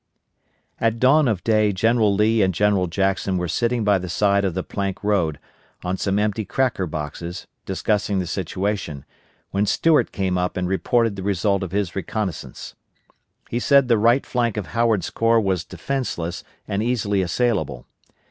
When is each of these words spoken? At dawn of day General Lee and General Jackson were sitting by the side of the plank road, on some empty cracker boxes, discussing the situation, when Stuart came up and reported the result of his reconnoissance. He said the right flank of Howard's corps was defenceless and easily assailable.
At 0.79 0.97
dawn 0.97 1.27
of 1.27 1.43
day 1.43 1.71
General 1.71 2.11
Lee 2.15 2.41
and 2.41 2.55
General 2.55 2.87
Jackson 2.87 3.37
were 3.37 3.47
sitting 3.47 3.83
by 3.83 3.99
the 3.99 4.09
side 4.09 4.43
of 4.43 4.55
the 4.55 4.63
plank 4.63 5.03
road, 5.03 5.37
on 5.83 5.95
some 5.95 6.17
empty 6.17 6.43
cracker 6.43 6.87
boxes, 6.87 7.45
discussing 7.67 8.17
the 8.17 8.25
situation, 8.25 9.05
when 9.51 9.67
Stuart 9.67 10.11
came 10.11 10.39
up 10.39 10.57
and 10.57 10.67
reported 10.67 11.17
the 11.17 11.21
result 11.21 11.61
of 11.61 11.71
his 11.71 11.95
reconnoissance. 11.95 12.73
He 13.51 13.59
said 13.59 13.89
the 13.89 13.99
right 13.99 14.25
flank 14.25 14.57
of 14.57 14.65
Howard's 14.73 15.11
corps 15.11 15.39
was 15.39 15.63
defenceless 15.63 16.43
and 16.67 16.81
easily 16.81 17.21
assailable. 17.21 17.85